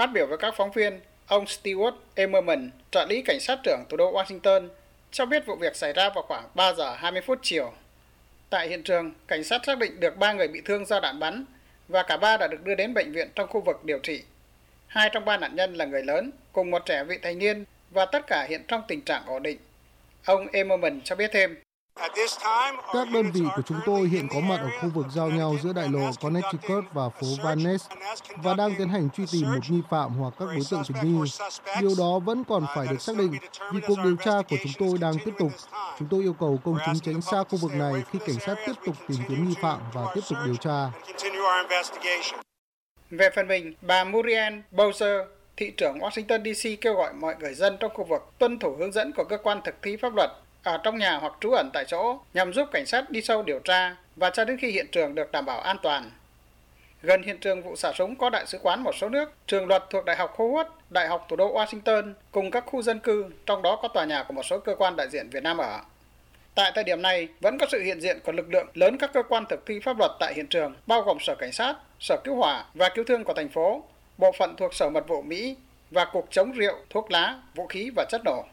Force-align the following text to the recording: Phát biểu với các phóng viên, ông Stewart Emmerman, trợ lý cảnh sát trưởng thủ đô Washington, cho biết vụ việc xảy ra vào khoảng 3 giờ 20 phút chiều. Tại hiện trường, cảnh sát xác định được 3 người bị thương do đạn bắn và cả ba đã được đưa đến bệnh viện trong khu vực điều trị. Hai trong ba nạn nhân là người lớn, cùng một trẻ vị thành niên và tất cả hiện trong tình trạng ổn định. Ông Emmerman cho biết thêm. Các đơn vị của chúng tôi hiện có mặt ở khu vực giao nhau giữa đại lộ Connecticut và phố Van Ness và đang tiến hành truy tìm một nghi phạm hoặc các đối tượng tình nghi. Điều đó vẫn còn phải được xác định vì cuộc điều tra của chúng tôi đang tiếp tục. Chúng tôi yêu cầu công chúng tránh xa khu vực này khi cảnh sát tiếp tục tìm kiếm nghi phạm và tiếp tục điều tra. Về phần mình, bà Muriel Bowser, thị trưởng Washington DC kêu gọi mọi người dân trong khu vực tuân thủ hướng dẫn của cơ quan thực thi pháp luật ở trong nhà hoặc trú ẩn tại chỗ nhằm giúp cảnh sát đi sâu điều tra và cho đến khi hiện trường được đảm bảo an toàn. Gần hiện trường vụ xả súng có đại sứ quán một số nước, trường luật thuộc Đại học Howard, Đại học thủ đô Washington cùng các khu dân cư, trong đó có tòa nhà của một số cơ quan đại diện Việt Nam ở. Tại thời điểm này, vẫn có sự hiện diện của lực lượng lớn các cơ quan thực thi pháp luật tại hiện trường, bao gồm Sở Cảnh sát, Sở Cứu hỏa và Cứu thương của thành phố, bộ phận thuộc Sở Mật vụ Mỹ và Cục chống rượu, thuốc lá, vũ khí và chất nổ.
Phát 0.00 0.12
biểu 0.12 0.26
với 0.26 0.38
các 0.38 0.54
phóng 0.56 0.70
viên, 0.70 1.00
ông 1.26 1.44
Stewart 1.44 1.92
Emmerman, 2.14 2.70
trợ 2.90 3.06
lý 3.08 3.22
cảnh 3.22 3.40
sát 3.40 3.58
trưởng 3.64 3.84
thủ 3.88 3.96
đô 3.96 4.12
Washington, 4.12 4.68
cho 5.10 5.26
biết 5.26 5.46
vụ 5.46 5.56
việc 5.56 5.76
xảy 5.76 5.92
ra 5.92 6.10
vào 6.14 6.24
khoảng 6.28 6.44
3 6.54 6.72
giờ 6.72 6.94
20 6.94 7.22
phút 7.22 7.38
chiều. 7.42 7.72
Tại 8.50 8.68
hiện 8.68 8.82
trường, 8.82 9.12
cảnh 9.28 9.44
sát 9.44 9.60
xác 9.66 9.78
định 9.78 10.00
được 10.00 10.16
3 10.16 10.32
người 10.32 10.48
bị 10.48 10.60
thương 10.64 10.86
do 10.86 11.00
đạn 11.00 11.18
bắn 11.18 11.44
và 11.88 12.02
cả 12.02 12.16
ba 12.16 12.36
đã 12.36 12.46
được 12.46 12.64
đưa 12.64 12.74
đến 12.74 12.94
bệnh 12.94 13.12
viện 13.12 13.28
trong 13.34 13.48
khu 13.48 13.60
vực 13.60 13.84
điều 13.84 13.98
trị. 13.98 14.22
Hai 14.86 15.10
trong 15.12 15.24
ba 15.24 15.36
nạn 15.36 15.56
nhân 15.56 15.74
là 15.74 15.84
người 15.84 16.02
lớn, 16.02 16.30
cùng 16.52 16.70
một 16.70 16.82
trẻ 16.86 17.04
vị 17.04 17.18
thành 17.22 17.38
niên 17.38 17.64
và 17.90 18.06
tất 18.06 18.26
cả 18.26 18.46
hiện 18.48 18.62
trong 18.68 18.82
tình 18.88 19.02
trạng 19.02 19.22
ổn 19.26 19.42
định. 19.42 19.58
Ông 20.24 20.46
Emmerman 20.52 21.00
cho 21.04 21.16
biết 21.16 21.30
thêm. 21.32 21.56
Các 22.92 23.08
đơn 23.12 23.30
vị 23.32 23.40
của 23.56 23.62
chúng 23.62 23.80
tôi 23.86 24.08
hiện 24.08 24.28
có 24.28 24.40
mặt 24.40 24.60
ở 24.60 24.68
khu 24.80 24.88
vực 24.88 25.06
giao 25.14 25.30
nhau 25.30 25.56
giữa 25.62 25.72
đại 25.72 25.88
lộ 25.88 26.10
Connecticut 26.20 26.84
và 26.92 27.08
phố 27.08 27.26
Van 27.42 27.64
Ness 27.64 27.86
và 28.36 28.54
đang 28.54 28.74
tiến 28.78 28.88
hành 28.88 29.10
truy 29.10 29.24
tìm 29.32 29.42
một 29.42 29.60
nghi 29.68 29.82
phạm 29.90 30.10
hoặc 30.14 30.34
các 30.38 30.44
đối 30.44 30.64
tượng 30.70 30.82
tình 30.88 30.96
nghi. 31.02 31.30
Điều 31.80 31.90
đó 31.98 32.18
vẫn 32.18 32.44
còn 32.44 32.66
phải 32.74 32.86
được 32.86 33.00
xác 33.00 33.16
định 33.16 33.32
vì 33.72 33.80
cuộc 33.86 33.98
điều 34.04 34.16
tra 34.16 34.42
của 34.50 34.56
chúng 34.62 34.72
tôi 34.78 34.98
đang 34.98 35.14
tiếp 35.24 35.32
tục. 35.38 35.52
Chúng 35.98 36.08
tôi 36.10 36.22
yêu 36.22 36.32
cầu 36.40 36.58
công 36.64 36.78
chúng 36.86 37.00
tránh 37.00 37.22
xa 37.22 37.44
khu 37.44 37.58
vực 37.58 37.74
này 37.74 37.92
khi 38.10 38.18
cảnh 38.26 38.40
sát 38.40 38.54
tiếp 38.66 38.72
tục 38.86 38.96
tìm 39.08 39.18
kiếm 39.28 39.48
nghi 39.48 39.54
phạm 39.62 39.78
và 39.92 40.02
tiếp 40.14 40.20
tục 40.30 40.38
điều 40.44 40.56
tra. 40.56 40.90
Về 43.10 43.30
phần 43.36 43.48
mình, 43.48 43.74
bà 43.82 44.04
Muriel 44.04 44.54
Bowser, 44.72 45.24
thị 45.56 45.72
trưởng 45.76 45.98
Washington 45.98 46.54
DC 46.54 46.80
kêu 46.80 46.94
gọi 46.94 47.12
mọi 47.12 47.34
người 47.40 47.54
dân 47.54 47.76
trong 47.80 47.94
khu 47.94 48.04
vực 48.04 48.22
tuân 48.38 48.58
thủ 48.58 48.76
hướng 48.78 48.92
dẫn 48.92 49.12
của 49.16 49.24
cơ 49.24 49.38
quan 49.38 49.60
thực 49.64 49.74
thi 49.82 49.96
pháp 49.96 50.14
luật 50.14 50.30
ở 50.62 50.76
trong 50.76 50.98
nhà 50.98 51.16
hoặc 51.16 51.32
trú 51.40 51.50
ẩn 51.50 51.70
tại 51.72 51.84
chỗ 51.84 52.18
nhằm 52.34 52.52
giúp 52.52 52.68
cảnh 52.72 52.86
sát 52.86 53.10
đi 53.10 53.22
sâu 53.22 53.42
điều 53.42 53.58
tra 53.58 53.96
và 54.16 54.30
cho 54.30 54.44
đến 54.44 54.56
khi 54.60 54.70
hiện 54.70 54.86
trường 54.92 55.14
được 55.14 55.32
đảm 55.32 55.46
bảo 55.46 55.60
an 55.60 55.76
toàn. 55.82 56.10
Gần 57.02 57.22
hiện 57.22 57.38
trường 57.38 57.62
vụ 57.62 57.76
xả 57.76 57.92
súng 57.92 58.16
có 58.16 58.30
đại 58.30 58.46
sứ 58.46 58.58
quán 58.62 58.82
một 58.82 58.94
số 58.94 59.08
nước, 59.08 59.32
trường 59.46 59.66
luật 59.66 59.82
thuộc 59.90 60.04
Đại 60.04 60.16
học 60.16 60.34
Howard, 60.36 60.64
Đại 60.90 61.08
học 61.08 61.26
thủ 61.28 61.36
đô 61.36 61.54
Washington 61.54 62.12
cùng 62.30 62.50
các 62.50 62.64
khu 62.66 62.82
dân 62.82 62.98
cư, 62.98 63.24
trong 63.46 63.62
đó 63.62 63.78
có 63.82 63.88
tòa 63.88 64.04
nhà 64.04 64.22
của 64.22 64.34
một 64.34 64.42
số 64.42 64.58
cơ 64.58 64.74
quan 64.74 64.96
đại 64.96 65.08
diện 65.10 65.28
Việt 65.30 65.42
Nam 65.42 65.58
ở. 65.58 65.80
Tại 66.54 66.72
thời 66.74 66.84
điểm 66.84 67.02
này, 67.02 67.28
vẫn 67.40 67.58
có 67.58 67.66
sự 67.72 67.82
hiện 67.82 68.00
diện 68.00 68.18
của 68.24 68.32
lực 68.32 68.52
lượng 68.52 68.66
lớn 68.74 68.96
các 68.98 69.12
cơ 69.12 69.22
quan 69.22 69.44
thực 69.48 69.66
thi 69.66 69.80
pháp 69.84 69.98
luật 69.98 70.10
tại 70.20 70.34
hiện 70.34 70.46
trường, 70.46 70.74
bao 70.86 71.02
gồm 71.02 71.18
Sở 71.20 71.34
Cảnh 71.38 71.52
sát, 71.52 71.74
Sở 72.00 72.16
Cứu 72.24 72.36
hỏa 72.36 72.64
và 72.74 72.88
Cứu 72.88 73.04
thương 73.04 73.24
của 73.24 73.34
thành 73.34 73.48
phố, 73.48 73.84
bộ 74.18 74.32
phận 74.38 74.56
thuộc 74.56 74.74
Sở 74.74 74.90
Mật 74.90 75.08
vụ 75.08 75.22
Mỹ 75.22 75.56
và 75.90 76.04
Cục 76.04 76.26
chống 76.30 76.52
rượu, 76.52 76.74
thuốc 76.90 77.10
lá, 77.10 77.38
vũ 77.54 77.66
khí 77.66 77.90
và 77.96 78.04
chất 78.10 78.20
nổ. 78.24 78.44